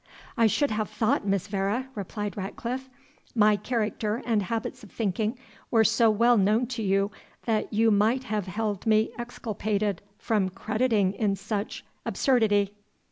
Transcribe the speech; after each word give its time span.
"I 0.35 0.47
should 0.47 0.71
have 0.71 0.89
thought, 0.89 1.27
Miss 1.27 1.45
Vere," 1.47 1.87
replied 1.93 2.35
Ratcliffe, 2.35 2.89
"my 3.35 3.55
character 3.55 4.23
and 4.25 4.41
habits 4.41 4.83
of 4.83 4.91
thinking 4.91 5.37
were 5.69 5.83
so 5.83 6.09
well 6.09 6.37
known 6.37 6.65
to 6.73 6.81
you, 6.81 7.11
that 7.45 7.71
you 7.71 7.91
might 7.91 8.23
have 8.23 8.47
held 8.47 8.87
me 8.87 9.11
exculpated 9.19 10.01
from 10.17 10.49
crediting 10.49 11.13
in 11.13 11.35
such 11.35 11.85
absurdity." 12.03 12.73